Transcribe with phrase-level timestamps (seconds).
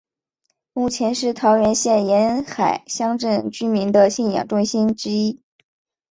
[0.73, 5.43] 目前是桃园县沿海乡镇居民的信仰中心之一。